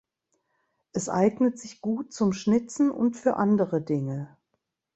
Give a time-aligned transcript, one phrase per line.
[0.93, 4.35] Es eignet sich gut zum Schnitzen und für andere Dinge.